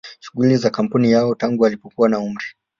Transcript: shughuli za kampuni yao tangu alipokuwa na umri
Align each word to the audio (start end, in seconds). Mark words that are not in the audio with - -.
shughuli 0.19 0.57
za 0.57 0.69
kampuni 0.69 1.11
yao 1.11 1.35
tangu 1.35 1.65
alipokuwa 1.65 2.09
na 2.09 2.19
umri 2.19 2.45